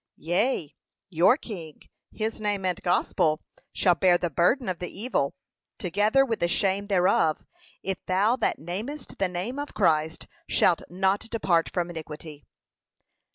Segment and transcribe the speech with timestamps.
[0.17, 0.73] yea,
[1.11, 1.79] your King,
[2.11, 3.39] his name and gospel
[3.71, 5.35] shall bear the burden of the evil,
[5.77, 7.45] together with the shame thereof,
[7.83, 12.43] if thou that namest the name of Christ shalt not depart from iniquity.